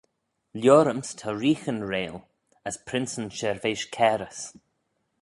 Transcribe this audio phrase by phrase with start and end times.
[0.59, 2.17] Lioryms ta reeaghyn reill,
[2.67, 4.41] as princeyn shirveish cairys.